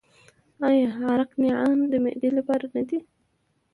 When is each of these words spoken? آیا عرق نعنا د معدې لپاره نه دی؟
آیا 0.67 0.87
عرق 1.07 1.31
نعنا 1.41 1.85
د 1.91 1.93
معدې 2.03 2.29
لپاره 2.37 2.65
نه 2.75 2.81
دی؟ 2.87 2.99